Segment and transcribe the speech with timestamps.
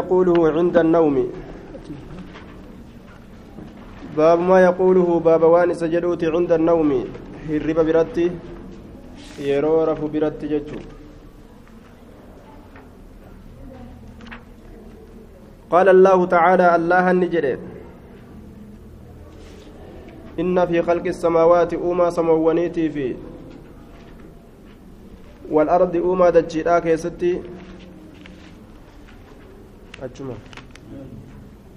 [0.00, 1.16] يقوله عند النوم.
[4.16, 6.90] باب ما يقوله باب وان سجدوت عند النوم.
[7.48, 8.30] هرب برتي.
[9.40, 10.78] يرورف برتي جتشو.
[15.72, 17.46] قال الله تعالى الله النجد.
[20.40, 23.16] إن في خلق السماوات أوما سموانيتي في.
[25.50, 27.55] والأرض أوما دجيراك يا ستي.
[30.02, 30.34] أجمع.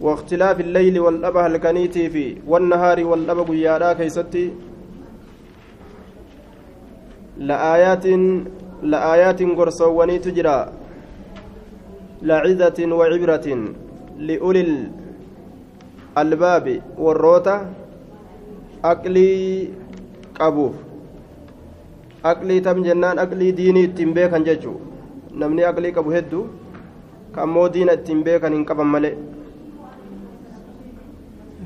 [0.01, 4.51] واختلاف الليل والأبه الكنيتي في والنهار والأبه قيادا كيستي.
[7.37, 8.05] لآيات
[8.83, 10.59] لآيات قرصواني تجرى.
[12.21, 13.47] لعزة وعبرة
[14.20, 14.61] لأولي
[16.17, 17.56] الألباب والروتة
[18.83, 19.67] أقلي
[20.39, 20.75] قبوف
[22.64, 24.75] tam jennaan aqlii diinii ittiin beekan jechuu
[25.31, 26.51] namni aqlii qabu hedduu
[27.33, 29.14] ka ammoo diina ittiin beekan hin qaban malee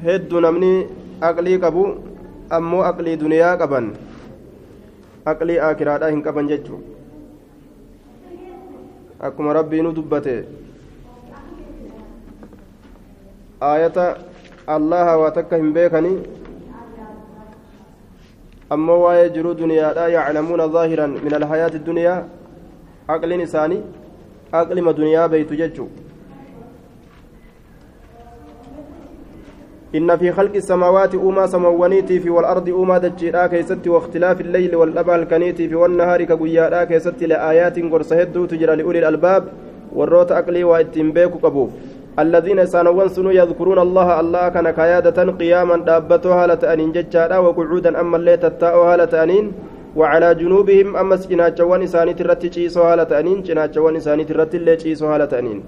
[0.05, 0.71] hedduu namni
[1.29, 1.84] aqlii qabu
[2.57, 3.85] ammoo aqlii duniyaa qaban
[5.34, 6.79] aqlii akiraadhaa hin qaban jechuu
[9.29, 10.35] akkuma rabbiinu dubbate
[13.71, 14.05] aayata
[14.77, 16.18] allaha waa takka hin beekanii
[18.76, 22.21] ammoo waa'ee jiruu duniyaadhaa yaclamuuna zaahiran min alhayaati duniyaa
[23.15, 23.82] aqliin isaanii
[24.62, 25.90] aqlima duniyaa beeytu jechuu
[29.96, 35.70] إن في خلق السماوات أوما سموانيتي في والأرض أوما دجيرا كيستي واختلاف الليل والأبا الكنيتي
[35.70, 39.43] في والنهار كقيارا كيستي لآيات قرصهدو تجرى لأولي الألباب
[39.96, 41.70] والروت أقلي وإتنبيك قبوف
[42.20, 48.37] الذين سانوان سنو يذكرون الله الله كان كيادة قياما دابتها لتأنين ججارا وقعودا أما اللي
[48.37, 49.46] تتاؤها لتأنين
[49.96, 55.63] وعلى جنوبهم أما سكناتشوان إساني ترتي تشيسوها لتأنين سكناتشوان إساني ترتي اللي تشيسوها لتأنين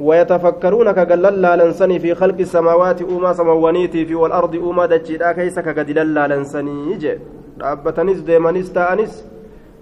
[0.00, 6.96] ويتفكرون كجلل لنسني في خلق السماوات أوما سموانيتي في والأرض أوما دجيدا كيس كجدلل لنسني
[7.02, 7.18] جي
[7.58, 9.12] dhaabbataniis deemanis ta'anis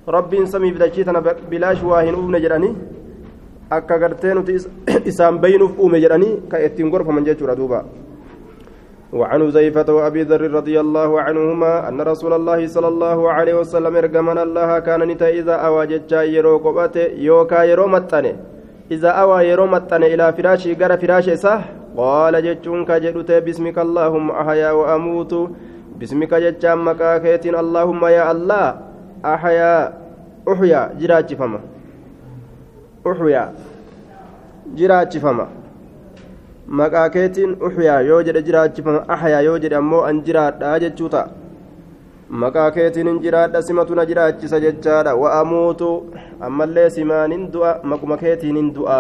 [0.07, 1.21] rabbiin samiif dachiitana
[1.51, 2.73] bilaash waa hin uumne jedhanii
[3.77, 4.57] akka gartee nuti
[5.11, 7.25] isaan baynuuf uume jedhanii ka ittiin gorfaman
[9.13, 14.39] وعن زيفة وأبي ذر رضي الله عنهما أن رسول الله صلى الله عليه وسلم إرجمن
[14.39, 17.87] الله كان نتا إذا أواجد يرو قبته يوكا يرو
[18.91, 21.63] إذا أوى يرو متنه إلى فراشي قرى فراش صح
[21.97, 25.33] قال جتشون كجدت باسمك اللهم أحيا وأموت.
[25.99, 28.67] باسمك جتشان مكاكيت اللهم يا الله
[29.25, 29.73] أحيا.
[30.53, 31.61] أحيا جراج فما.
[33.07, 33.45] أحيا
[34.79, 35.47] جراج فما.
[36.79, 41.29] Maqaa keetiin uxyaa yoo jedhe jiraachifama axyaa yoo jedhe ammoo an jiraadha jechuu ta'a
[42.43, 45.89] maqaa keetiin hin jiraadha simatu na jiraachisa jechaadha wa amuutu
[46.49, 48.99] ammallee simaan hin du'a maquma keetiin hin du'a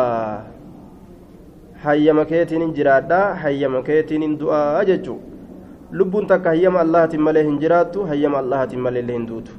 [1.85, 5.19] hayyama keetiin hin jiraadha hayyama keetiin hin du'a jechuu
[6.01, 9.53] lubbuun takka hayyama allahatiin malee hin jiraattu hayyama allahatiin malee illee hin duutu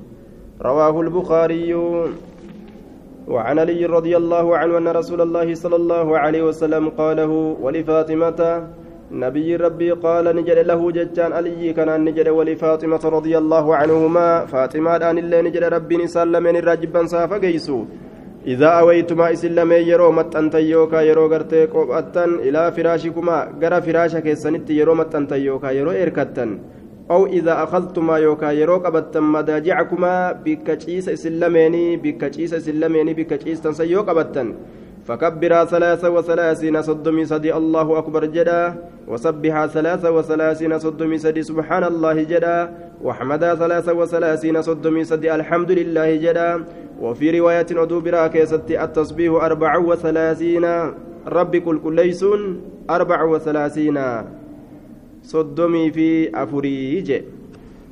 [0.67, 2.03] rawaahu lbukaariyyuu
[3.27, 8.39] وعن علي رضي الله عنه أن رسول الله صلى الله عليه وسلم قاله ولفاطمة
[9.11, 15.17] نبي ربي قال نجد له ججان علي كان نجد ولفاطمة رضي الله عنهما فاطمة أن
[15.17, 17.79] الله نجد ربي نسلمين الرجبا سافا جيسو.
[18.47, 24.93] إذا أويتما إسلام يرو متأنت يوكا يرو غرتي قبأتن إلى فراشكما غرا فراشك سنت يرو
[24.95, 26.49] متأنت يوكا يرو إركتن.
[27.11, 34.53] أو إذا أخذتما يوكا يروك أبتم مداجعكما بكتشيس إسلاميني بكتشيس إسلاميني بكتشيس تنسيوك أبتن.
[35.07, 38.75] فكبرا ثلاثة وثلاثين صدمي سدي الله أكبر جدا.
[39.07, 42.73] وسبحا ثلاثة وثلاثين صدمي سدي سبحان الله جدا.
[43.03, 46.63] وحمدا ثلاثة وثلاثين صدمي سدي الحمد لله جدا.
[47.01, 50.65] وفي رواية أدوبرا كيستي التصبيح أربع وثلاثين.
[51.27, 53.97] ربي كل كليسون أربع وثلاثين.
[55.23, 57.21] صدمي في أفريج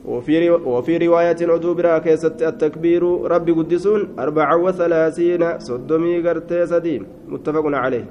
[0.05, 7.05] وفي وفي رواية عدو برا كيست التكبير ربي قدسون أربع وثلاثين صدمي قرتي سدين.
[7.29, 8.05] متفق عليه.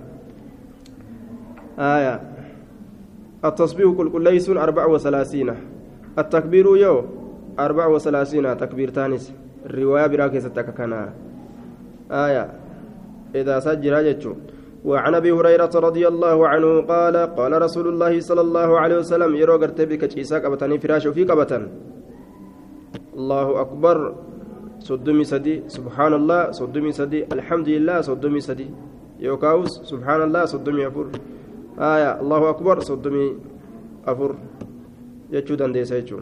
[1.78, 2.20] آية.
[3.44, 5.54] التصبيح كل كل ليسون أربع وثلاثين.
[6.18, 7.04] التكبير يو
[7.58, 9.32] أربع وثلاثين تكبير تانيس.
[9.66, 10.26] الرواية برا
[10.76, 11.12] كنا
[12.10, 12.44] آية.
[13.34, 14.32] إذا سجل جتشو.
[14.84, 19.56] وعن أبي هريرة رضي الله عنه قال قال رسول الله صلى الله عليه وسلم يرو
[19.56, 21.68] غرتي بك عيسى قبتني فراش في قبتن
[23.18, 24.14] الله أكبر.
[24.78, 28.70] صدمي سدي سبحان الله صدمي سدي الحمد لله صدمي سدي.
[29.18, 31.06] يوكاوس سبحان الله صدمي افر
[31.74, 32.76] آية الله أكبر.
[32.80, 33.26] صدمي
[34.06, 34.30] افر
[35.34, 36.18] يجو دنديس يجو.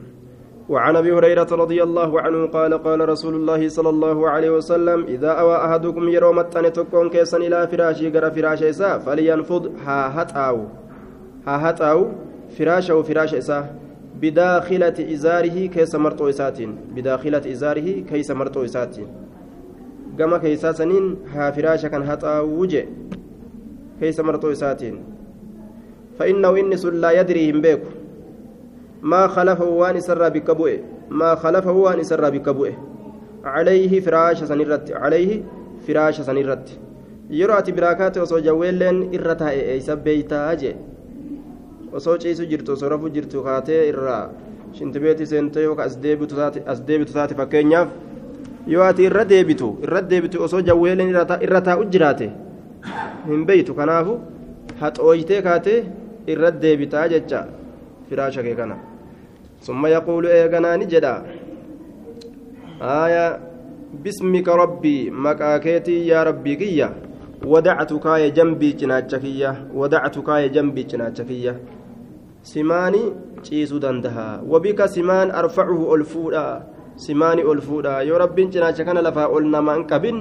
[0.69, 5.31] وعن أبي هريرة رضي الله عنه قال قال رسول الله صلى الله عليه وسلم إذا
[5.31, 9.73] أوى أحدكم يروم تكون كيسا إلى فراشي غير فراش اسا فلينفض.
[9.87, 10.59] ها هتاو
[11.47, 12.09] ها هتاو
[12.59, 13.59] فراشه فراش اسا
[14.21, 16.71] بداخلة إزاره كيس مرتو إساتين.
[16.97, 19.07] بداخلة إزاره كيس مرتو إساتين.
[20.19, 22.89] كما كيسا سنين ها فراشا كان هتاو وجه.
[24.01, 24.99] كيس مرتو إساتين.
[26.19, 27.91] فإنه إنس لا يدري هم بيكو.
[29.03, 30.79] ما خلفه وان سر بكبوه
[31.11, 32.73] ما خلفه وان سر بكبوه
[33.45, 35.43] عليه فراش سنرت عليه
[35.87, 36.79] فراش سنرت
[37.31, 40.75] يرات براكات وسو جويلن إرتا إيسا بيتا جي
[41.97, 44.29] osoo ciisu jirtu osoo rafuu jirtu kaatee irraa
[44.77, 45.89] shintibeeti seentee yookaan
[46.73, 47.89] as deebitu taate fakkeenyaaf
[48.73, 51.11] yoo ati irra deebitu irra deebitu osoo jawweeleen
[51.47, 52.29] irra taa'u jiraate
[53.29, 54.19] hin beeytu kanaafu
[54.81, 55.79] haxooytee kaatee
[56.35, 57.41] irra deebitaa jecha
[58.09, 58.77] firaasha kee kana.
[59.67, 61.15] ثم يقول إيغناني جدا
[62.83, 63.27] آية
[64.05, 66.89] باسمك ربي مكاكيتي يا ربي كيا
[67.45, 71.55] ودعتك يا جنبي جناتشكية ودعتك يا جنبي جناتشكية
[72.43, 73.05] سماني
[73.47, 76.67] ciisuu dandaha wabika simaan arfacuhu ol fuudha
[76.97, 80.19] simaani ol fuudha yoo rabbiin cinaacha kana lafaa ol namaa hin qabin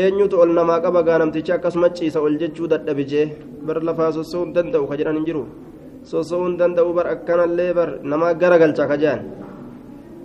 [0.00, 3.26] eenyutu ol namaa qaba gaanamticha akkasuma ciisa ol jechuu dadhabe jee
[3.68, 5.44] bar lafaa sossoo hin danda'u ka jedhan hin jiru
[6.05, 9.21] soso'uun danda'u bar akkanallee bar nama gara galcha kajaan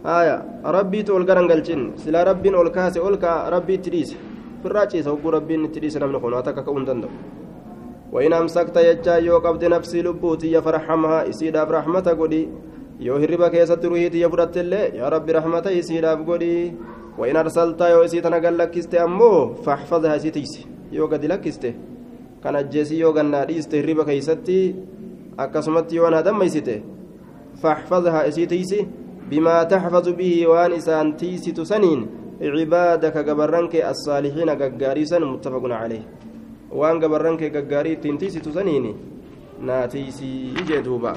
[0.05, 0.37] haya
[0.77, 4.17] rabbiitu ol garan galchin silaa rabbiin ol kaase ol kaa rabbii itti dhiise
[4.63, 7.37] firraa ciisa hogguu rabbiin itti dhiise namni kun takka ka'uu hin danda'u
[8.13, 12.49] وإن أمسكت يجا يو قبض نفسي لبوتي فرحمها إسيداف رحمة قولي
[13.01, 16.57] يو هربا كيسة روحيتي يفرت الله يا رب رحمة إسيداف قولي
[17.19, 20.63] وإن أرسلت يو إسيتنا قال لك أمو فاحفظها إسيتيسي
[20.97, 21.45] يو قد لك
[22.43, 24.61] كان أجيسي يو قلنا إستي هربا كيستي
[25.38, 26.84] akkasumatti yoo na dammaysite
[27.62, 28.88] فاحفظها اسيتيسي
[29.30, 32.00] بما تحفظ به وان اسان تيسي سنين
[32.42, 36.04] عبادك قبرنك الصالحين ققاريسا متفق عليه
[36.72, 38.86] وان قبرنك ققاري تنتيسي سنين
[39.62, 41.14] ناتيسي جدوبا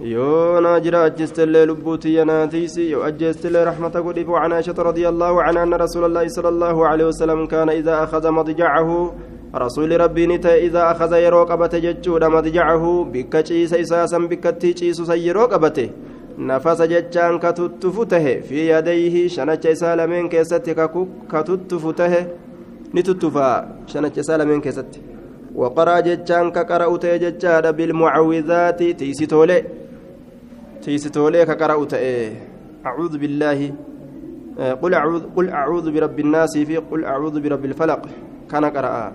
[0.00, 5.62] yoo naa jira ajjeestellee lubbuutiyya naatiisi yoo ajjeestellee raxmata godhiif وعن عائشة رضي الله عنها
[5.62, 9.14] أن رسول الله صلى الله عليه وسلم كان إذا أخذ مضجعه
[9.54, 15.44] رسول ربي نتا إذا أخذ يرو قبته جتشود مضجعه بك تشيس إساسا بك تشيس سيرو
[15.44, 15.88] قبته
[16.38, 20.70] نفس جتشان كتتفته في يديه شنچ سالمين كيست
[21.32, 22.14] كتتفته
[22.94, 23.50] نتتفا
[23.86, 24.92] شنچ سالمين كيست
[25.54, 28.82] وقرأ جتشان كقرأته جتشاد بالمعوذات
[30.82, 32.32] تيسيتولي تيسيتولي كقرأته
[32.86, 33.60] أعوذ بالله.
[34.82, 38.02] قل أعوذ قل أعوذ برب الناس في قل أعوذ برب الفلق.
[38.50, 39.12] كان قرأ.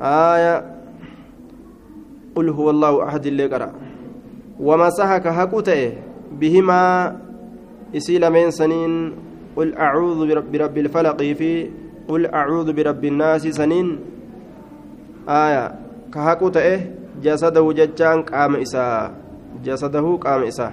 [0.00, 0.54] آية.
[2.36, 3.72] قل هو الله أحد اللي قرأ.
[4.60, 5.92] ومسحك هكوته
[6.32, 6.82] بهما
[7.96, 8.92] إسيل من سنين.
[9.56, 11.70] قل أعوذ برب, الفلق في
[12.08, 13.98] قل أعوذ برب الناس سنين.
[15.28, 15.64] آية.
[16.14, 16.80] كهكوته
[17.24, 19.22] جسده ججان قام إساء.
[19.64, 20.72] جسده قام إساء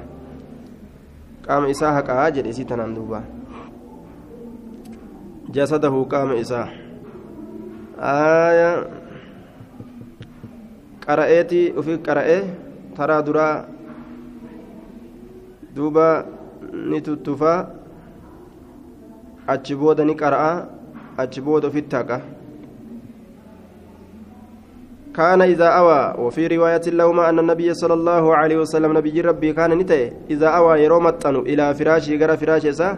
[1.49, 2.95] قام إساء هكا جد إسي تنان
[5.51, 6.67] جسده قام إساء
[7.99, 8.99] آية
[11.09, 12.41] qara'eeti ufi qara'ee
[12.97, 13.65] taraa duraa
[15.75, 16.05] duuba
[16.91, 17.59] ni tuttufaa
[19.53, 20.51] achi booda ni qara'a
[21.23, 22.17] achi booda ufitti haqa
[25.15, 29.71] كان إذا أوى وفي رواية لهما أن النبي صلى الله عليه وسلم نبي ربي كان
[29.77, 32.97] نتي إذا أوى يرومتن إلى فراشه غير فراشه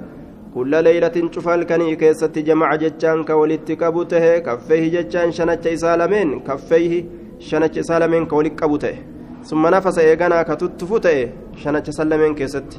[0.55, 6.93] كل ليلة شفال كان كيست جمع جتان كولت كبوته كفيه جتان شنت إسالمين كفيه
[7.41, 8.97] isaa lameen ka walitti qabu ta'e
[9.41, 12.77] summa nafasa eeganaa ka tuttufu ta'e shanacha isa lameen keessatti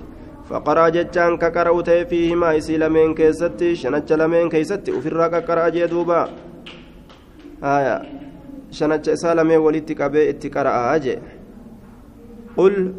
[0.48, 3.74] faqaraa jechaan ka qara'u ta'e fiihimaa isii lameen keessatti
[8.72, 11.18] isaa lameen walitti qabee itti qara'aa jee
[12.56, 12.92] qul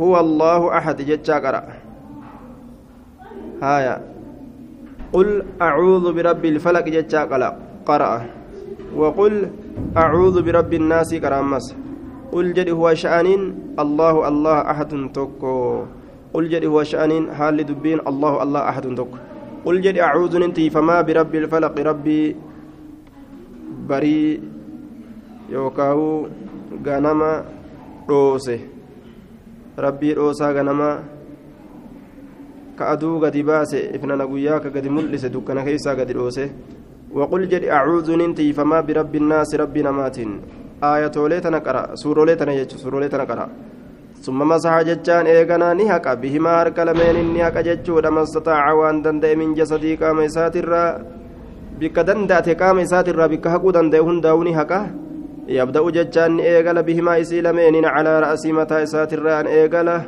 [0.00, 1.78] huwa allaahu axad jechaa qara'a
[3.60, 3.94] haya
[5.12, 5.30] qul
[5.68, 7.26] acuudu birabbi ilfalaq jechaa
[7.86, 8.40] qara'a
[8.96, 9.50] وقل
[9.96, 11.76] أعوذ برب الناس كرامس
[12.32, 13.42] قل جد هو شأنين
[13.78, 15.84] الله الله أحد توكو
[16.34, 19.18] قل جد هو شأنين حال دبين الله الله أحد توكو
[19.64, 21.74] قل جد أعوذ ننتي فما برب الفلق
[25.49, 26.27] ربي بري يوكاو
[26.85, 27.45] غنما
[28.09, 28.59] روسه
[29.79, 31.03] ربي روسا غنما
[32.79, 36.49] كأدو قد باسه إفنان قوياك قد ملس دكنا كيسا قد روسه
[37.13, 40.17] وقل جد أعوذ ننتي فما برب الناس رب نمات
[40.83, 43.47] آية ليتنا قرأ سورة ليتنا يجو سورة ليتنا قرأ
[44.25, 49.53] ثم مسح جتان إيغانا نهق بهما هرك لمين نهق جتشود ما استطاع وان دندئ من
[49.53, 50.71] جسدي قام إساتر
[51.79, 54.81] بك دندأت قام إساتر بك حقو دندئ هنداوني حقه
[55.48, 60.00] يبدأ جتان إيغال بهما إسي لمين على رأس متى إساتر أن إيغاله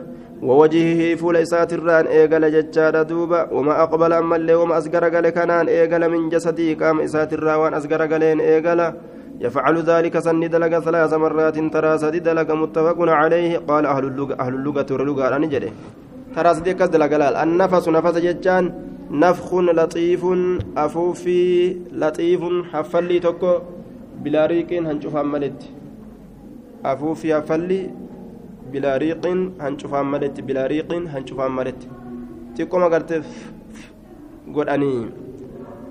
[0.42, 5.68] ووجهه فول إساتر أن إيغال جتان دوبا وما أقبل أما اللي وما أسقر قال كنان
[5.68, 8.94] إيغال من جسدي قام إساتر وان أسقر قالين إيغاله
[9.40, 14.54] يفعل ذلك سن دلق ثلاث مرات ترى سدي دلق متفق عليه قال أهل اللغة أهل
[14.54, 15.72] اللغة واللغة أنا جري
[16.36, 17.12] ترى سدي كز دلق
[17.42, 18.64] النفس نفس جتان
[19.10, 20.22] نفخ لطيف
[20.76, 23.18] أفوفي لطيف حفلي
[24.12, 25.60] توكو بلا ريق هنشوف ملت
[26.84, 27.90] أفوفي حفلي
[28.72, 29.26] بلا ريق
[29.60, 31.80] هنشوف ملت بلا ريق هنشوف ملت
[32.56, 33.10] تيكو ما قرت
[34.54, 34.92] قد أني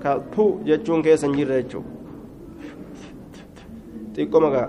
[0.02, 1.50] كالبو جتشون كيسن جير
[4.14, 4.68] xiqqoo magaa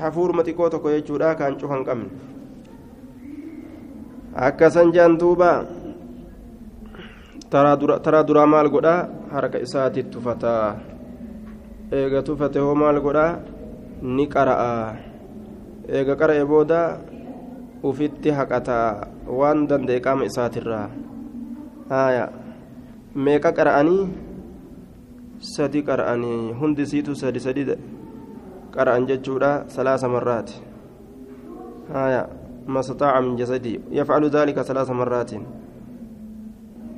[0.00, 2.08] hafuuruma xiqqoo tokko jechuudha kan cufan qabne
[4.46, 5.50] akkasan jaan duuba
[7.50, 9.00] taraa duraa maal godhaa
[9.34, 10.78] harka isaatti tufataa
[11.92, 13.40] eega tufate hoo maal godhaa
[14.02, 14.96] ni qara'a
[15.88, 17.00] eega qara'e booda
[17.82, 20.86] ufitti haqataa waan danda'e qaama isaatirraa
[21.88, 22.28] haaya
[23.16, 24.04] meeqa qara'anii
[25.40, 27.64] sadi qara'anii hundi siitu sadi sadi
[28.76, 30.60] qara'an jechuudha salaasa marraati
[31.88, 32.28] haya
[32.68, 35.44] mastataaca min jasadii yafcalu daalika salaasa marraatiin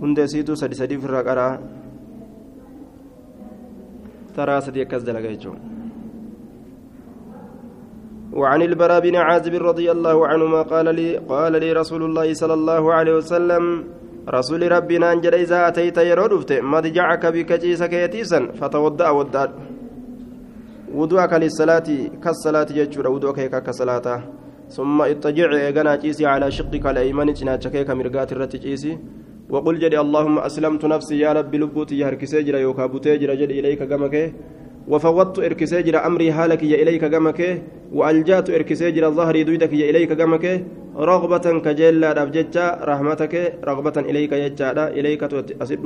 [0.02, 1.79] hundi siitu sadi sadi ofirraa qara'a
[4.34, 5.80] sadi akkas dalaga jechuudha
[8.32, 12.92] وعن البراء بن عازب رضي الله عنهما قال لي قال لي رسول الله صلى الله
[12.94, 13.84] عليه وسلم
[14.28, 19.50] رسول ربنا أنجل إذا أتيت يرودفت مضجعك بكجيس كيتيسا فتودأ وداد
[20.94, 21.88] وضوءك للصلاة
[22.22, 24.06] كالصلاة يجور وضوءك كالصلاة.
[24.70, 28.98] ثم اضطجع جيسي على شقك الأيمن جناتك كمرقات الرتجيسي.
[29.50, 34.16] وقل جدي اللهم أسلمت نفسي يا ربي لبوتي يهرك سجر يوكا بوتيجر جدي إليك قمك
[34.88, 37.40] وفوضت إركسيجر أمري حالك يا إليك قمك
[37.92, 40.44] وألجأت إركسيجر ظهري دويدك يا إليك قمك
[41.10, 43.34] رغبة كجلا أبجتشا رحمتك
[43.68, 45.22] رغبة إليك يجادا إليك
[45.62, 45.80] أسد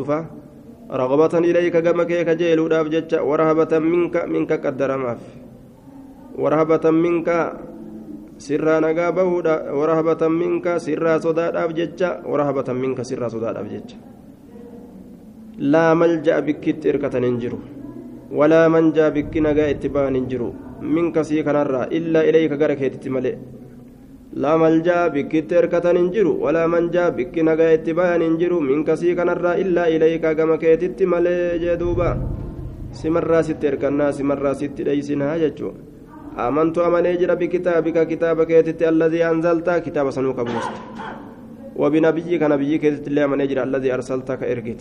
[0.90, 5.23] رغبة إليك قمك كجيل أبجتشا ورهبة منك منك قدر ماف.
[6.38, 7.28] ورهبة منك
[8.38, 13.97] sirraa nagaa bahuudha warahbatan minka sirraa sodaadhaaf jecha warahbatan minka sirraa sodaadhaaf jecha
[15.59, 17.59] laa malja'a bikkitti irkatan hin jiru
[18.38, 20.49] walaa manjaa bikki nagaa itti ba'an hin jiru
[20.95, 23.37] minka sii kanarraa illaa ilayka gara keetitti malee
[24.43, 28.97] laa maljaa bikkitti irkatan hin jiru walaa manjaa bikki nagaa itti ba'an hin jiru minka
[28.97, 32.17] sii kanarraa illaa ilayka gama keetitti malee jee duuba
[33.00, 35.94] simarraa sitti erkannaa simarraa sitti dheeysinaa jechuudha
[36.38, 40.76] آمنت أمني جرى بكتابك كتاب كيتت الذي أنزلت كتاب سنوك بوست
[41.76, 44.81] وبنبيك نبيك كيتت اللي أمني جرى الذي أرسلتك إرقت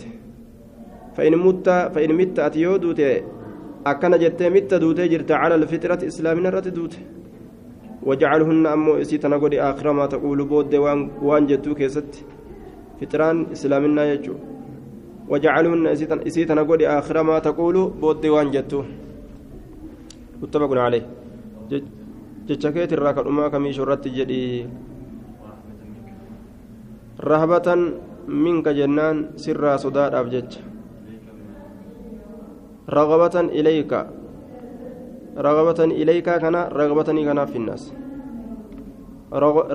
[1.16, 3.22] فإن مت فإن مت أتيو دوتي
[3.86, 7.02] أكن جت مت دوتي جرت على الفطرة إسلامنا رت دوتي
[8.04, 12.24] وجعلهن أمو إسيتنا قولي آخر ما تقول بود وان, وان جتو كيست.
[13.00, 14.34] فطران إسلامنا يجو
[15.28, 15.86] وجعلهن
[16.28, 18.84] إسيتنا قولي آخر ما تقول بود وان جتو.
[20.42, 21.23] متفق عليه.
[22.48, 24.68] Jecha keetirraa kadhumaa kamiishu irratti jedhi
[27.18, 27.80] rahbatan
[28.28, 30.60] minka jennaan sirraa sodaadhaaf jecha
[32.88, 34.00] ragabatan ilayka
[35.36, 37.90] ragabatan ilayka kana ragabatanii kanaaf finnaas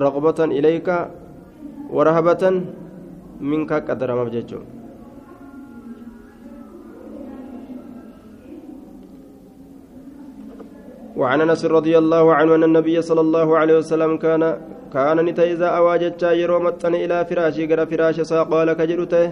[0.03, 1.09] ragabatan ilayka
[1.89, 2.69] warahbatan
[3.41, 4.78] minka qadaramaaf jechuudha
[11.19, 14.43] وعن أنس رضي الله عنه أن النبي صلى الله عليه وسلم كان
[14.93, 16.65] كان نتا إذا اواجت يروم
[17.03, 19.25] إلى فراشي قال فراش قال كجلته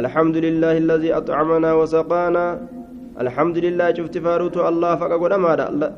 [0.00, 2.46] الحمد لله الذي أطعمنا وسقانا
[3.20, 5.52] الحمد لله شفت فاروت الله فقد ما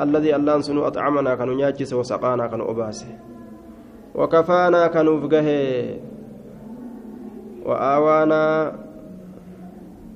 [0.07, 3.11] الذي الله سنو أطعمنا كانوا نياجس وسقانا كانوا أباسه
[4.15, 5.49] وكفانا كانوا فقه
[7.67, 8.43] وآوانا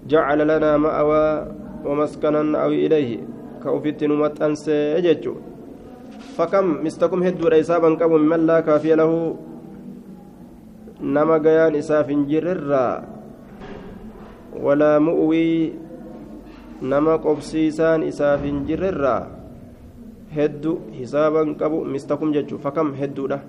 [0.06, 1.26] جعل لنا مأوى
[1.84, 3.35] ومسكنا أو إليه.
[3.62, 5.56] Ka ufitti nu maxxansee jechuudha.
[6.36, 9.36] Fakam mistakum hedduudha isaaban qabu miman laa kaafiya lahu
[11.00, 13.04] nama gayaan isaaf hin jirrerraa.
[14.56, 15.72] Walaa mu'wii
[16.80, 19.28] nama qobsiisaan isaaf hin jirrerraa.
[20.36, 22.62] Hedduu hisaaban qabu mistakum jechuudha.
[22.68, 23.40] Fakam hedduudha?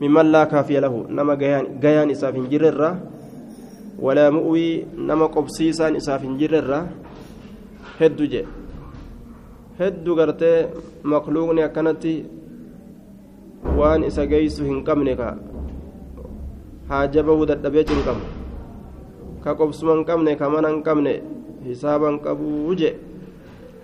[0.00, 2.98] Miman laa kaafiya lahu nama gayaan isaaf hin jirrerraa.
[4.02, 6.86] Walaa mu'wii nama qobsiisaan isaaf hin jirrerraa.
[8.00, 8.60] Hedduu jedhe
[9.80, 10.68] hedduu gartee
[11.12, 12.14] maqluuqni akkanatti
[13.78, 15.28] waan isa geeysu hin qabne ka
[16.90, 18.24] haaja bahuu dadhabee cinqamu
[19.44, 21.14] ka qobsuma hin qabne ka mana hin qabne
[21.64, 22.90] hisaaba hin qabuu je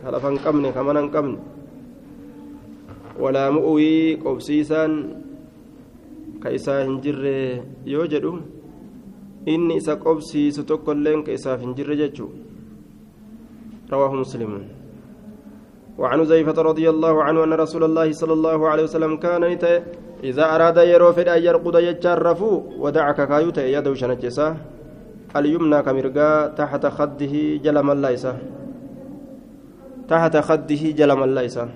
[0.04, 1.38] ka lafa hin qabne ka mana hin qabne
[3.24, 4.92] walaa mu'uwii qobsiisaan
[6.44, 7.36] ka isaa hin jirre
[7.88, 8.36] yoo jedhu
[9.48, 12.28] inni isa qobsiisu tokkolleen ka isaaf hin jirre jechuu
[13.90, 14.75] rawaahu muslimuun
[15.98, 19.42] وعن زيفة رضي الله عنه أن رسول الله صلى الله عليه وسلم كان
[20.24, 24.56] إذا أراد يروفد أن يرقد يتشرفوا ودعك كايوتا يدو شنجسا
[25.36, 27.34] اليمنى كمرقا تحت خده
[27.64, 28.36] جلم الليسة.
[30.08, 31.68] تحت خده جلم الليسة.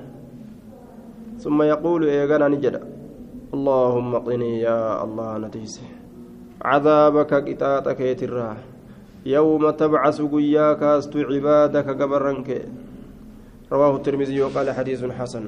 [1.41, 2.81] ثم يقول إيغانا نجد
[3.55, 5.87] اللهم قني يا الله نتيسي
[6.63, 8.57] عذابك قطاطك يتراه
[9.27, 12.49] يوم تبعث قياك است عبادك قبرنك.
[13.73, 15.45] رواه الترمذي وقال حديث حسن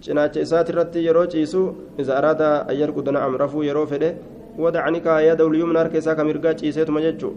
[0.00, 1.60] isaati irratti yeroo ciisu
[2.00, 4.16] isa araada ayyar gudana amrafuu yeroo fedhe
[4.56, 7.34] wadacni kaaya dawliyumna harka isaa ka mirgaa ciiseetuma jechuu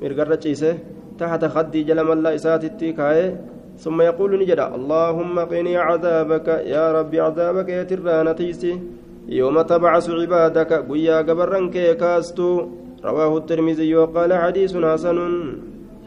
[0.00, 0.70] mirgarra ciise
[1.18, 3.26] taxta kaddii jala mallaa isaatitti kaaye
[3.78, 8.72] ثم يقول نجد اللهم قني عذابك يا ربي عذابك يا ترانتيسي
[9.28, 12.50] يوم تبعث عبادك قيا قبرنك كاستو
[13.04, 15.18] رواه الترمذي وقال حديث حسن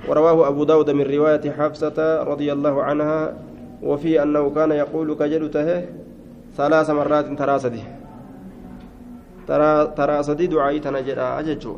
[0.07, 3.37] ورواه أبو داود من رواية حفصة رضي الله عنها
[3.83, 5.85] وفي أنه كان يقول كجلته
[6.57, 7.83] ثلاث مرات تراسدي
[9.97, 11.75] تراسدي دعائي تنجد أججو.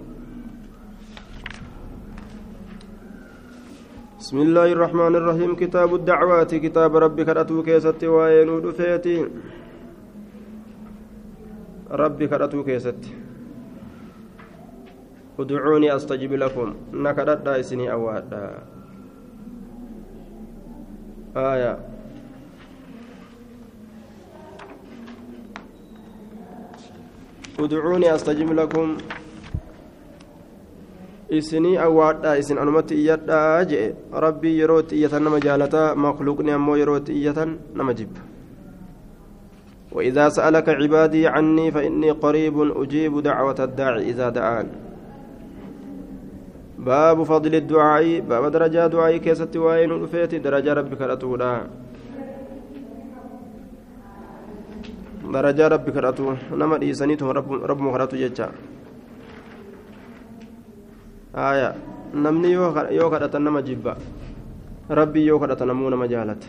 [4.19, 5.55] بسم الله الرحمن الرحيم.
[5.55, 9.17] كتاب الدعوات كتاب ربك رأتو كيست وين دفيتي.
[11.91, 12.99] ربك رأتو كيست.
[15.39, 18.63] ادعوني استجب لكم نكدت اسني اوادا
[21.37, 21.79] آية
[27.59, 28.97] ادعوني استجب لكم
[31.33, 37.57] isinii awwaadha isin anumatti iyyadhaa jee rabbii yerootti iyyatan nama jaalataa makluuqni ammoo yerootti iyyatan
[37.73, 38.21] nama jibba
[39.93, 44.67] وإذا سألك عبادي عني فإني قريب أجيب دعوة الداعي إذا دعان
[46.85, 51.53] باب فضل الدعاء باب درجة دعاء كيست وين رفيت درجة ربك رتولا
[55.33, 56.27] درجة ربك رتو
[56.59, 58.47] نما ديسانيتهم رب رب مخراتو جتا
[61.33, 61.69] آية.
[62.13, 62.51] نمني
[62.93, 63.93] يو كدت نما جبا
[64.91, 66.43] ربي يو كدت نمو نما جالت.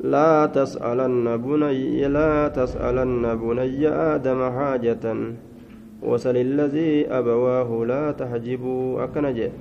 [0.00, 5.04] لا تسألن بني لا تسألن بني آدم حاجة.
[6.02, 9.52] وسل الذي أبواه لا تحجبوا أكنجه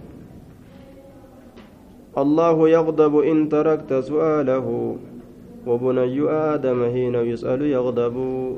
[2.17, 4.67] الله يغضب إن تركت سؤاله
[5.67, 8.15] وبني آدم حين يسأل يغضب.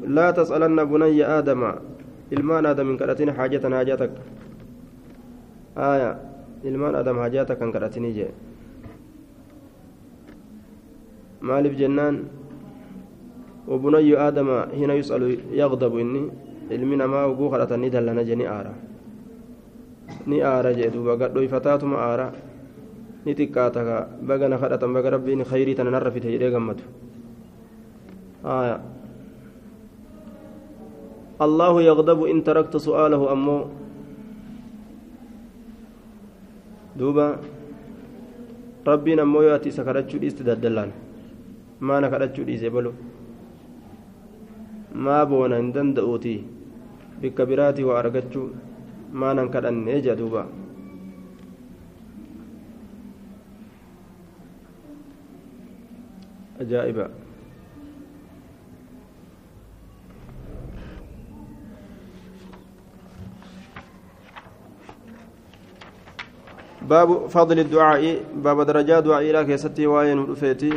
[0.07, 1.61] لا تسألن بني آدم
[2.31, 4.11] ilmaan aadam hin kadhatin haajatan haajatak
[5.75, 6.15] aya
[6.63, 8.31] ilmaan aadam haajatak kan kadhatinii jee
[11.43, 12.31] maaliif jennaan
[13.71, 16.23] وبني آدم حين يسأل يغضب إني.
[16.71, 18.73] Ilmi namaa oguu kadhatan ni dallana je ni aara
[20.27, 22.27] ni aara jee duuba gadhoyfataatuma aara
[23.25, 26.83] ni xiqqaata ka baga na kadhatan baga rabbiin khayrii tana narra fite jedhee gammadu
[31.41, 33.57] الله يغضب إن تركت سؤاله أمو
[36.97, 37.27] دوبا
[38.87, 40.89] ربي نمو يأتي سكرتشو ديست ددلان
[41.81, 42.93] ما نكرتشو ديسي بلو
[45.05, 46.60] ما بونا هندن دؤوتي
[47.89, 48.49] waa argachuu
[49.13, 50.45] maanan kadhannee jea duuba
[56.61, 57.05] ajaa'iba
[66.81, 70.73] باب فضل الدعاء باب درجات دعاء إلى كيستي وين ودفيتي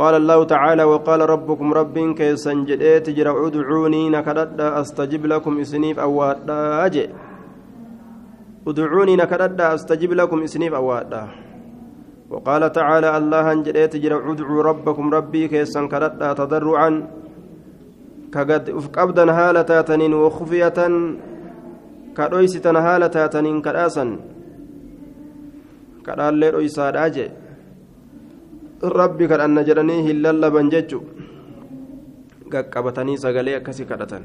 [0.00, 6.86] قال الله تعالى وقال ربكم رب كيسن جديت جرى ادعوني نكدد أستجب لكم إسنيف اوادا
[6.86, 7.06] أجي.
[8.68, 11.22] ادعوني نكدد أستجب لكم إسنيف اوادا
[12.30, 16.90] وقال تعالى الله جديت جرى ادعوا ربكم ربي كيسن كدد تضرعا.
[18.34, 20.78] كقد افقبدا هالة تنين وخفية.
[22.16, 24.06] كدويستن هالة تنين كداسا
[26.06, 27.26] كدال ليرويساد أجي
[28.82, 31.04] rabbi kadhanna jedhanii hin lallaban jechu
[32.52, 34.24] qaqqabatanii sagalee akkasii kadhatan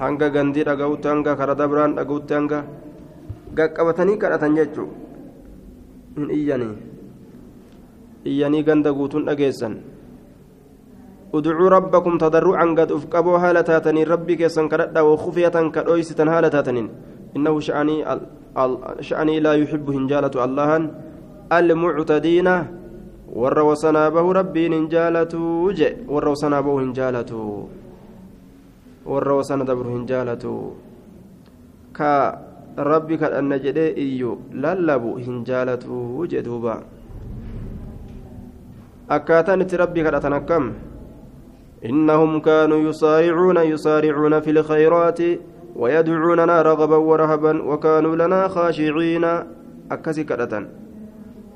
[0.00, 2.64] hanga gandii dhaga'utti hanga kara dabraan dhaga'utti hanga
[3.54, 4.88] qaqqabatanii kadhatan jechu
[6.26, 6.74] iyyanii
[8.26, 9.78] iyyanii ganda guutuun dhageessan
[11.28, 16.88] ادعوا ربكم تضرعا قد افقبوا هالتاتنين ربي كيسن كردا وخفية كدويسة هالتاتنين
[17.36, 17.96] إنه شأني
[19.00, 20.70] شأني لا يحب هنجالة الله
[21.52, 22.48] المعتدين
[23.34, 27.68] warra wasanaa bahu rabbiin hin jaalatu je warra wasanaa bahu hin jaalatu
[29.06, 30.76] warra wasana dabru hin jaalatu
[31.92, 32.12] ka
[32.76, 36.82] rabbi kadhanna jedhee iyyu lallabu hin jaalatu je duuba
[39.08, 40.66] akkaataan itti rabbii kadhatan akkam
[41.78, 45.20] إنهم كانوا يصارعون يصارعون في الخيرات
[45.76, 49.24] ويدعوننا رغبا ورهبا وكانوا لنا خاشعين
[49.90, 50.54] أكسي كرة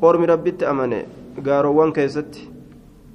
[0.04, 1.02] أرمي ربي تأمني
[1.46, 2.32] قاروان كيست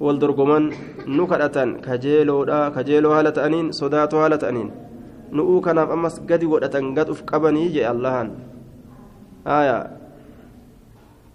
[0.00, 0.64] والدرقمان
[1.06, 2.36] نكرة كجيلو
[2.76, 4.70] كجيلو هالة أنين صداتو هالة أنين
[5.28, 8.32] nu'uu kanaaf ammas gadi godhatan gad uf qabanii jee allahan.
[9.44, 9.98] Aya.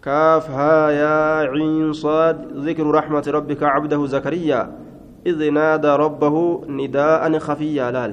[0.04, 4.62] كاف ها يا عين صاد ذكر رحمة ربك عبده زكريا
[5.26, 6.36] إذ نادى ربه
[6.68, 8.12] نداء خفيا لال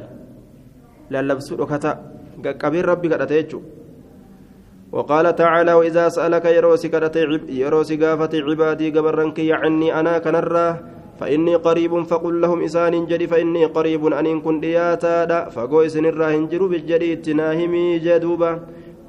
[1.11, 1.93] لا لبسوا كتا
[2.63, 3.61] كبير ربك أتيتشو
[4.93, 6.45] وقال تعالى وإذا سألك
[7.49, 10.77] يروسي قافة عبادي قبرنك يعني أنا كنراه
[11.21, 17.17] فإني قريب فقل لهم إسان جدي فإني قريب أن كن دياتا فقو إسن الراهنجر بالجدي
[17.17, 18.61] تناهمي جدوبا.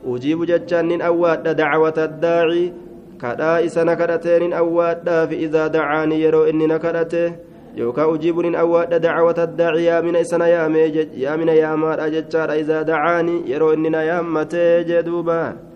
[0.05, 2.73] أجيب جتشان أواد دعوة الداعي.
[3.21, 7.35] كدا إسن كدتين أواد فإذا دعاني يرو إني نكدته
[7.75, 9.85] يوكا أجيب أواد دعوة الداعي.
[9.85, 14.21] يا من إسن يا ميجج يا من يا مار أجتشار إذا دعاني يرو إني يا
[14.21, 15.70] متي جدوبا.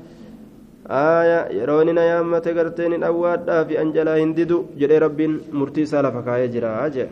[0.90, 5.88] Aya yeroo inni na yaammate garteen hin awwaadhaa fi anjalaa hin didu jedhee rabbiin murtii
[5.90, 7.10] isaa lafa kaayee jira jee.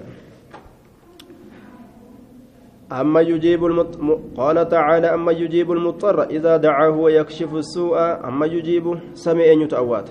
[2.94, 3.98] أما يجيب المط...
[4.38, 10.10] قال تعالى أما يجيب المضطر إذا دعاه ويكشف السوء أما يجيب سمع أن يتأوات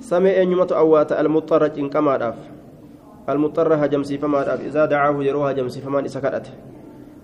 [0.00, 2.34] سمع أن يتأوات المضطر إن كما داف
[3.28, 6.52] المضطر هجم فما داف إذا دعاه يروها هجم فما إسكرت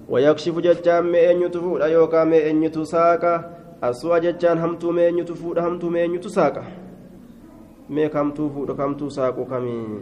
[0.08, 6.30] ويكشف ججام أن يتفو لا يوكا أن يتساكا aswaa jechaan hamtuu meenyutu fuudha hamtuu meenyutu
[6.30, 6.64] saaqa?
[7.88, 10.00] Mee kamtuu fuudha kamtuu saaqu kamii?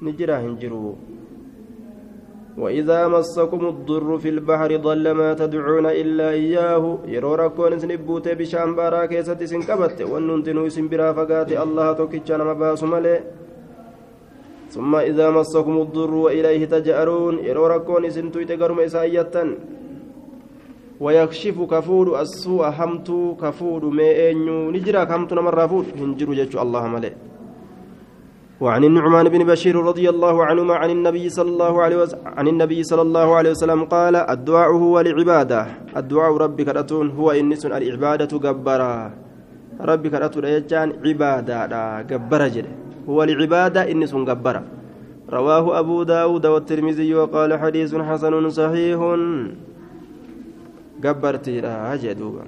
[0.00, 0.98] Ni jira hin jiru.
[2.56, 9.06] وإذا مسكم الضر في البحر ضل ما تدعون إلا إياه يرو ركون سنبوت بشام بارا
[9.06, 12.84] كيست سنكبت وننتنو سنبرا فقات الله توكيتشان مباس
[14.74, 19.44] ثم إذا مسكم الضر وإليه تجأرون يرو ركون سنتو يتقرم إسايتا
[21.00, 24.70] ويكشف كفور السوء همتو كفور ما أنيو.
[24.70, 27.12] نجرا همتو نمر فور هنجرو جتشو الله ملئ.
[28.60, 32.82] وعن النعمان بن بشير رضي الله عنهما عن النبي صلى الله عليه وسلم عن النبي
[32.82, 39.12] صلى الله عليه وسلم قال الدعاء هو العبادة الدعاء ربي كرتون هو إنس العبادة جبرا
[39.80, 42.66] ربي كرتون يجان عبادة جبرا جل
[43.08, 44.62] هو العبادة إنس جبرا
[45.28, 48.98] رواه أبو داود والترمذي وقال حديث حسن صحيح.
[51.04, 51.54] قبرتي
[52.02, 52.44] جدوبا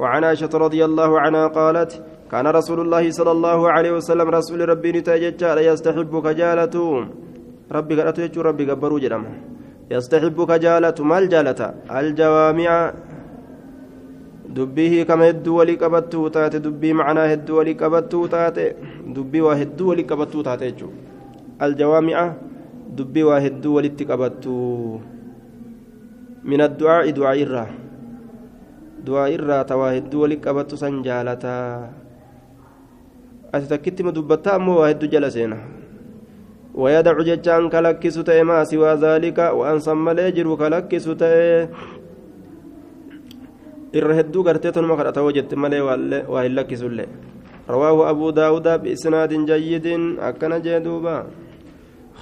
[0.00, 1.90] وعن عائشة رضي الله عنها قالت
[2.32, 6.74] كان رسول الله صلى الله عليه وسلم رسول ربي نتاجج يستحب كجالة
[7.76, 9.24] ربي قالت ربي قبروا جرم
[9.90, 11.60] يستحب كجالة ما الجالة
[11.98, 12.70] الجوامع
[16.34, 18.64] taate dubbii macnaa hedduu walii qabattuu taate
[19.14, 20.96] dubbii waa hedduu walii qabattuu taate jechuudha
[21.66, 22.24] aljawaami'a
[22.96, 25.00] dubbii waa hedduu walitti qabattuu
[26.44, 27.66] من الدعاء دعاء الرا
[29.04, 31.56] دعاء الرا تواهد ولك أبت سنجالتا
[33.54, 35.58] أتتكت مدبتا أمو واهد جلسينا
[36.74, 38.16] ويدع ججان كلكس
[38.48, 40.46] ما سوى ذلك وأن سمى ليجر
[44.46, 47.08] gartee tonuma kadhata hojjette malee waa hin lakkisullee
[47.66, 51.26] rawaahu abuu daawuda biisnaadin jayyidin akkana jee duuba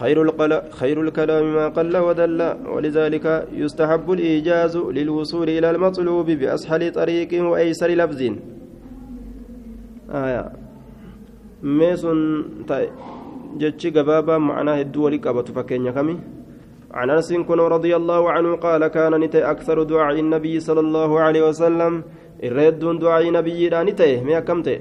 [0.00, 0.16] خير.
[0.80, 2.40] خير الكلام ما قل ودل
[2.74, 3.26] ولذلك
[3.62, 8.20] يستحب الإيجاز للوصول إلى المطلوب بأسهل طريق وأيسر لفظ.
[10.24, 10.44] آية.
[11.62, 12.20] ميسون
[13.60, 16.16] جتشي قبابا معناه الدول قبط فكين كمي
[16.98, 21.42] عن أنس كن رضي الله عنه قال كان نتي أكثر دعاء النبي صلى الله عليه
[21.48, 22.02] وسلم.
[22.42, 24.76] الرد دعاء نبي نتي ما كمتي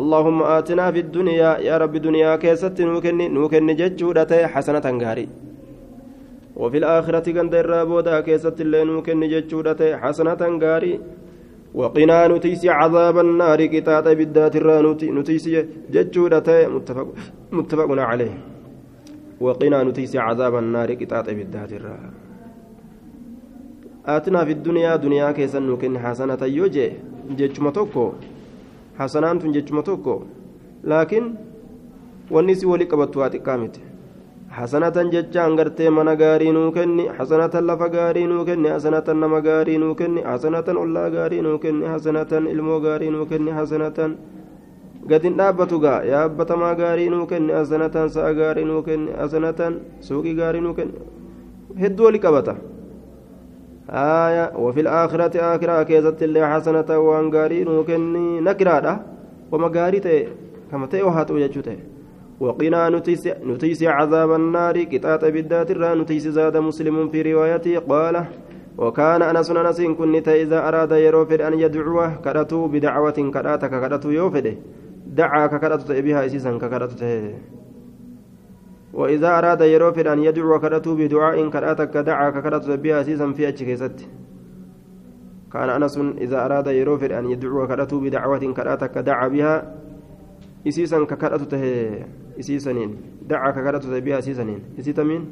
[0.00, 5.28] اللهم آتنا في الدنيا يا رب دنيا كيست نوكن نوكن ججودة حسنة غاري
[6.56, 10.94] وفي الآخرة كان الرابودا كيست اللي نوكن ججودة حسنة غاري
[11.74, 15.44] وقنا نتيس عذاب النار كتات بالذات الرانوتي نتيس
[15.94, 17.08] ججودة متفق
[17.52, 18.34] متفق عليه.
[19.40, 22.16] وقنا نتيس عذاب النار كتات بالذات الرانوتي
[24.06, 26.92] آتنا في الدنيا دنيا كيسن نوكن حسنة يوجي
[27.38, 28.06] ججمتوكو
[35.14, 39.94] jechaan gartee mana gaarii nuu kenni hasanatan lafa gaarii nuu kenni hasanatan nama gaarii nuu
[39.94, 44.16] kenni hasanatan ollaa gaarii nuu kenni hasanatan ilmoo gaarii nuu kenni hasanatan
[45.10, 50.60] gadin dhaabbatu gaa yaabbatamaa gaarii nuu kenni hasanatan sa'a gaarii nuu kenni hasanatan suuqii gaarii
[50.66, 50.94] nuu kenni
[51.82, 52.54] hedduu walii qabata
[53.90, 59.00] آية وفي الآخرة آخرة كيزت اللي حسنة وان غاري نوكني نكرادة
[59.52, 60.28] وما غاري
[60.70, 61.78] كما تي وهاتو يجوتي
[62.40, 62.88] وقنا
[63.44, 68.24] نتيس عذاب النار كتات بالذات الرا نتيس زاد مسلم في روايته قال
[68.78, 74.54] وكان أنس أنس كنت إذا أراد يروفد أن يدعوه كرتو بدعوة كرأتك كرتو يوفده.
[75.06, 76.96] دعا ككرتو بها إسيسا ككرتو
[78.96, 84.08] وإذا أراد يروفد أن يدعو كرتو بدعاء كراتك دعا ككرتو بها إسيسا في أجكيست
[85.52, 89.54] كان أنس إذا أراد يروفد أن يدعو كرتو بدعوة كراتك دعا بها
[90.68, 91.56] إسيسا ككرتو
[92.40, 92.90] إسيسنين.
[93.28, 95.22] دعا ككرتو بها إسيسنين إسيتمين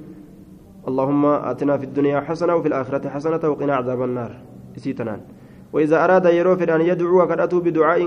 [0.88, 4.33] اللهم آتنا في الدنيا حسنة وفي الآخرة حسنة وقنا عذاب النار.
[4.77, 5.20] إسيتنان.
[5.72, 8.00] وإذا أراد يروفد أن يدعو كرتو بدعاء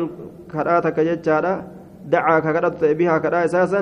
[0.52, 1.54] كراتك ججارا
[2.06, 3.82] دعا ككرتو بها كرأ أساسا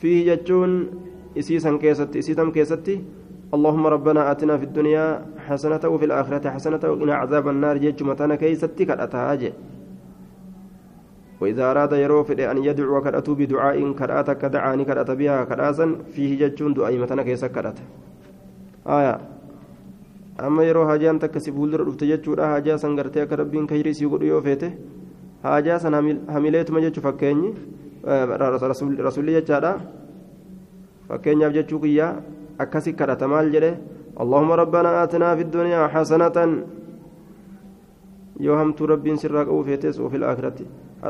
[0.00, 0.70] فيه جتون
[1.38, 2.96] إسيسا كيستي إسيتم كيستي
[3.54, 5.06] اللهم ربنا آتنا في الدنيا
[5.46, 9.52] حسنة وفي الآخرة حسنة وقنا عذاب النار جيتش متانا كيستي كرأتها
[11.40, 16.98] وإذا أراد يروفد أن يدعو كرأتو بدعاء كرأتك دعاني كرأت بها كرأسا فيه جتون دعاء
[16.98, 17.78] متانا كيسا كرأت
[18.86, 19.38] آية.
[20.38, 24.06] amma yeroo hajaan takka si fuuldura dhufte jechuudha hajaa san gartee akka rabbiin kayrii si
[24.06, 24.68] godhu yoo feete
[25.42, 25.94] hajaa san
[26.34, 27.50] hamileetuma jechuu fakkeenyi
[28.04, 29.78] rasuulli jechaadha.
[31.08, 32.16] Fakkeenyaaf jechuu kiyyaa
[32.58, 33.76] akkasi kadhata maal jedhe?
[34.18, 36.36] اللهم ربنا آتنا في الدنيا حسنة
[38.40, 40.58] يوهمت ربي سرك أو فيتس وفي الآخرة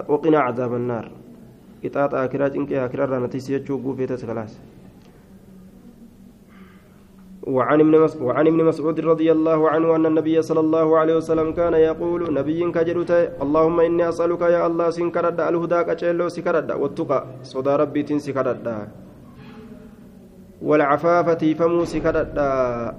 [0.08, 1.06] وقنا عذاب النار
[1.84, 4.52] قطعة آخرة إنك آخرة رانتي سيجو فيتس خلاص
[7.48, 11.74] وعن ابن وعن ابن مسعود رضي الله عنه أن النبي صلى الله عليه وسلم كان
[11.88, 17.20] يقول نبي كجرت اللهم إني أسألك يا الله سنكرد الهدى كجلو سكرد والتقى
[17.52, 18.66] صدى ربي تنسكرد
[20.68, 22.36] والعفاف تيفمو سكرد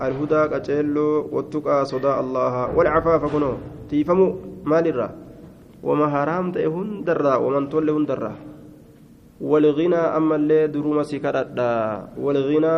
[0.05, 2.53] الهدى كجلو والتقى صدى الله.
[2.77, 3.51] والعفاف كنو
[3.91, 4.27] تيفمو
[4.65, 5.09] مال الرا
[5.83, 8.48] وما حرام تهون درا ومن تولهن درا.
[9.41, 11.59] والغنى أما اللي دروما سكرد
[12.19, 12.75] والغنى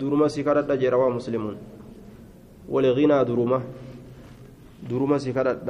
[0.00, 1.56] دروما سكرد جروا مسلمون.
[2.68, 3.60] والغنى دروما.
[4.88, 5.68] دروما سكرد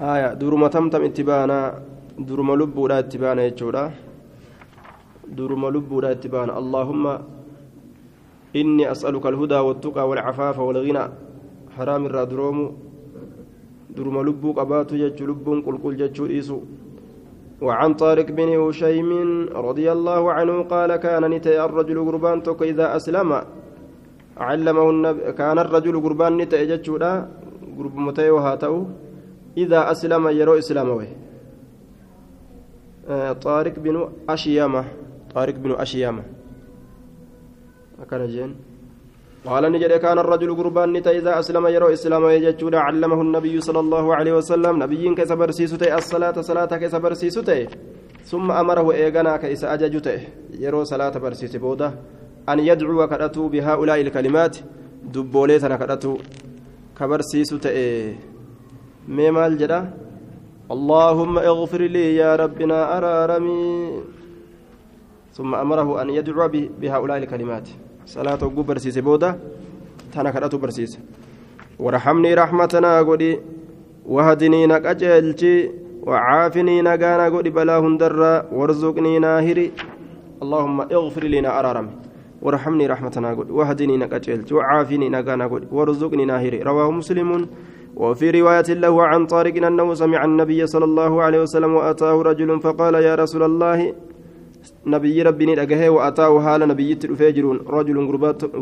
[0.00, 0.34] آية.
[0.40, 1.60] دروما تمتم اتبانا.
[2.18, 3.84] دروما لبودا اتبانا يجودا.
[5.36, 6.58] دروما لبودا اتبانا.
[6.58, 7.04] اللهم
[8.56, 11.04] إني أسألك الهدى والتقى والعفاف والغنى.
[11.76, 12.58] حرام الرادروم
[13.96, 16.58] دروما لبو قباتو يجو لبون قل قل ججو إيسو.
[17.60, 19.10] وعن طارق بن هشيم
[19.52, 23.30] رضي الله عنه قال كان نتي الرجل قربان توك إذا أسلم.
[24.36, 27.12] علمه النبي كان الرجل قربان نتي جتشودا
[27.78, 28.84] قرب متي وهاتو.
[29.56, 31.06] إذا أسلم يرو إسلامه.
[33.08, 34.84] آه طارق بن أشيامة.
[35.34, 36.22] طارق بن أشيامة.
[38.02, 38.69] أكن جين.
[39.46, 44.14] قال نجد كان الرجل قربان نتا إذا أسلم يرو إسلام يجتشودا علمه النبي صلى الله
[44.14, 44.82] عليه وسلم.
[44.82, 47.68] نبي كيس برسيسوتي الصلاة صلاة كيس برسيسوتي
[48.24, 50.16] ثم أمره إيغانا كيس أججوتي
[50.60, 51.88] يرو صلاة برسيسي بودا.
[52.48, 54.56] أن يدعو كرتو بهؤلاء الكلمات.
[55.14, 56.12] دبوليتنا كرتو.
[56.98, 58.16] كبرسيسوتي
[59.08, 59.80] ميمال جدا؟
[60.70, 63.64] اللهم اغفر لي يا ربنا أرارمي.
[65.32, 66.48] ثم أمره أن يدعو
[66.80, 67.68] بهؤلاء الكلمات.
[68.06, 69.38] صلاة وقو برسيس بودا
[70.12, 70.98] تانا كراتو برسيس
[71.78, 73.40] ورحمني رحمتنا قولي
[74.06, 75.70] وهدني نكأجلتي
[76.02, 79.66] وعافني نقانا قولي بلا هندرا وارزقني ناهري
[80.42, 81.86] اللهم اغفر لنا أرارم
[82.42, 87.46] ورحمني رحمتنا قولي وهدني نكأجلتي وعافني نقانا قولي وارزقني ناهري رواه مسلم
[87.96, 92.94] وفي رواية له عن طارق أنه سمع النبي صلى الله عليه وسلم وأتاه رجل فقال
[92.94, 93.92] يا رسول الله
[94.86, 97.96] نبي ربي نرجه وأتاه حال نبي تلفجرون رجل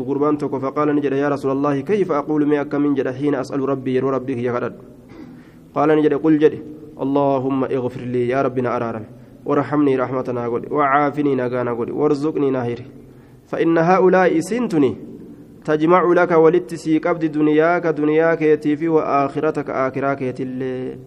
[0.07, 3.69] قربان توكو فقال نجد يا رسول الله كيف أقول ما كم من جد حين أسأل
[3.69, 4.75] ربي يا ربي يا غرد
[5.75, 6.55] قال نجد قل جد
[7.03, 9.05] اللهم اغفر لي يا ربنا أرارم
[9.45, 12.85] وارحمني رحمتنا قل وعافني نغانا قل وارزقني ناهري
[13.47, 14.91] فإن هؤلاء سنتني
[15.65, 20.97] تجمع لك ولدت سيقبد دنياك دنياك يتيفي وآخرتك آخراك يتلي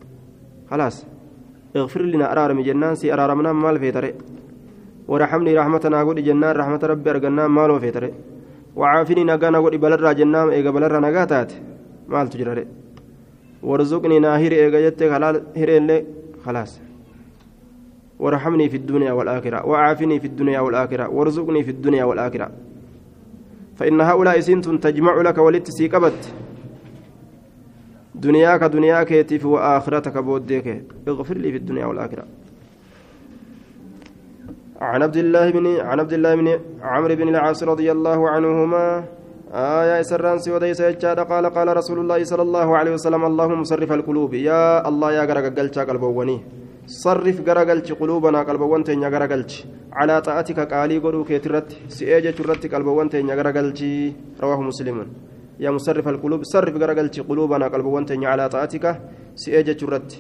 [0.71, 1.07] خلاص.
[1.77, 4.15] اغفر لنا أرارم جنان سي أرارمنا مال في طريق
[5.13, 8.11] ورحمني رحمتنا قد جنان رحمة ربي أرقنا مالو في ترى
[8.77, 11.53] وعافني نقانا قد بلرا جنان إيقا بلرا نقاتات.
[12.09, 12.65] مال تجرى
[13.63, 15.89] وارزقني ناهر إيقا جتك حلال هرين
[16.45, 16.73] خلاص.
[18.23, 19.67] وارحمني في الدنيا والآخرة.
[19.67, 21.09] وعافني في الدنيا والآخرة.
[21.09, 22.51] وارزقني في الدنيا والآخرة.
[23.77, 26.21] فإن هؤلاء سنت تجمع لك ولتسيكبت
[28.15, 30.67] دنياك دنياك يتيف وآخرتك بوديك.
[31.09, 32.25] اغفر لي في الدنيا والآخرة.
[34.91, 36.49] عن عبد الله بن عن عبد الله بن
[36.93, 38.85] عمرو بن العاص رضي الله عنهما
[39.81, 44.33] آية سران سوديس يجاد قال قال رسول الله صلى الله عليه وسلم اللهم صرف القلوب
[44.49, 46.37] يا الله يا قلتك قلبوني
[47.05, 49.53] صرف غرقلت قلوبنا قلبوان تينيا غرقلت
[49.99, 53.81] على طاعتك قالي قدو كيترت سيئجة ترت قلبوان تينيا غرقلت
[54.43, 54.99] رواه مسلم.
[55.65, 58.85] يا مصرف القلوب صرف غرقلت قلوبنا قلبوان تينيا على طاعتك
[59.43, 60.11] سيئجة ترت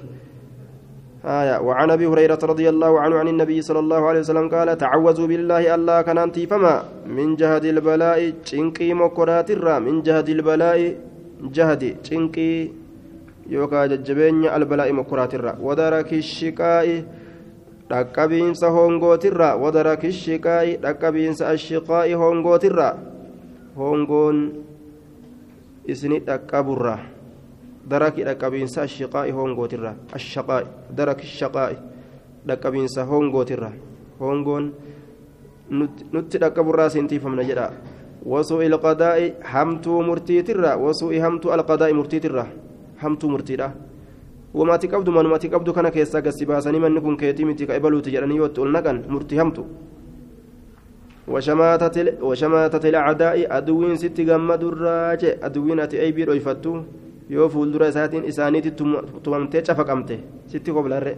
[1.24, 5.26] آية وعن أبي هريرة رضي الله عنه عن النبي صلى الله عليه وسلم قال تعوذوا
[5.26, 6.74] بالله الله كان فما
[7.06, 9.50] من جهد البلاء تشنقي مكرات
[9.86, 10.78] من جهد البلاء
[11.56, 12.68] جهد تشنقي
[13.54, 15.32] يوكا ججبين البلاء مكرات
[15.62, 16.86] ودرك الشقاء
[17.92, 22.88] dhaqqabiinsa hongootirra wadaraki shiqaa'i dhaqqabiinsa ashiqaa'i hongootirra
[23.76, 24.38] hongoon
[25.84, 26.96] isini dhaqqaburra
[27.88, 31.76] daraki dhaqqabiinsa ashaqaa'i hongootirra ashaqaa'i daraki shaqaa'i
[32.46, 33.72] dhaqqabiinsa hongootirra
[34.20, 34.72] hongoon
[36.12, 37.70] nutti dhaqqaburraa siintiifamna jedha
[38.24, 42.46] wasuu'i alqadaa'i hamtuu murtiitirra wasuu'i hamtuu alqadaa'i murtiitirra
[43.02, 43.72] hamtuu murtiidha
[44.54, 48.36] wamaati qabdu manumati qabdu kana keessaa gassi baasanii manni kun keetii miti ka ibaluuti jedhanii
[48.36, 49.66] yoo itti ol naqan murtii hamtu
[52.22, 56.32] وشماتة الأعداء أدوين ست جمد الراجع أدوين أتي أي بير
[57.34, 58.72] yoo fuuldura isaatiin isaaniitti
[59.22, 60.16] tumamtee cafaqamte
[60.46, 61.14] sitti qoblarre.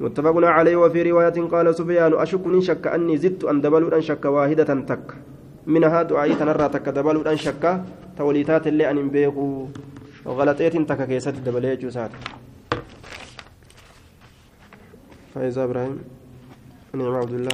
[0.00, 4.70] متفق عليه وفي رواية قال سفيان أشكني شك أني زدت أن دبلوا أن شك واحدة
[4.90, 5.06] تك
[5.66, 7.64] منها دعائي تنرى تك دبلوا أن شك
[8.18, 9.66] توليتات اللي أن بيقوا
[10.26, 12.10] وغلطيت تك كيست دبلية جوسات
[15.34, 15.98] فإذا إبراهيم
[16.94, 17.42] نعم عبد الله